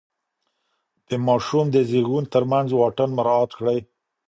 د 1.09 1.09
ماشوم 1.27 1.65
د 1.71 1.77
زیږون 1.89 2.23
ترمنځ 2.33 2.69
واټن 2.73 3.09
مراعات 3.17 3.51
کړئ. 3.59 3.79